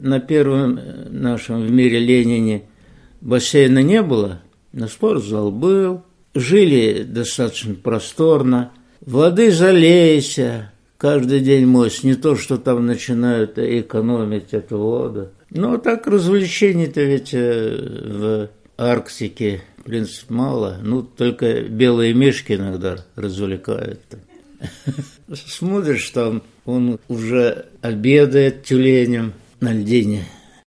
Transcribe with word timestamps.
на 0.00 0.20
первом 0.20 0.78
э, 0.78 1.08
нашем 1.10 1.62
в 1.62 1.70
мире 1.70 1.98
Ленине 1.98 2.64
бассейна 3.20 3.82
не 3.82 4.02
было, 4.02 4.40
но 4.72 4.88
спортзал 4.88 5.50
был. 5.50 6.02
Жили 6.34 7.02
достаточно 7.02 7.74
просторно. 7.74 8.72
Воды 9.00 9.50
залейся, 9.50 10.72
каждый 10.96 11.40
день 11.40 11.66
мось. 11.66 12.04
Не 12.04 12.14
то, 12.14 12.36
что 12.36 12.56
там 12.56 12.86
начинают 12.86 13.58
экономить 13.58 14.52
эту 14.52 14.78
воду. 14.78 15.30
Но 15.50 15.78
так 15.78 16.06
развлечений-то 16.06 17.02
ведь 17.02 17.30
э, 17.32 17.76
в 18.06 18.48
Арктике, 18.78 19.62
в 19.78 19.82
принципе, 19.84 20.32
мало. 20.32 20.78
Ну, 20.82 21.02
только 21.02 21.62
белые 21.62 22.14
мишки 22.14 22.52
иногда 22.52 23.04
развлекают. 23.16 24.00
Смотришь, 25.34 26.08
там 26.10 26.42
он 26.64 26.98
уже 27.08 27.66
обедает 27.82 28.64
тюленем 28.64 29.32
на 29.60 29.72
льдине. 29.72 30.24